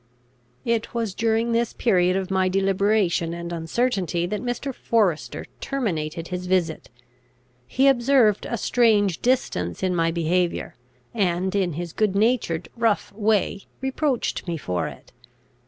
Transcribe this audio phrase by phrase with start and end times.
[0.65, 4.73] It was during this period of my deliberation and uncertainty that Mr.
[4.73, 6.89] Forester terminated his visit.
[7.67, 10.73] He observed a strange distance in my behaviour,
[11.13, 15.11] and, in his good natured, rough way, reproached me for it.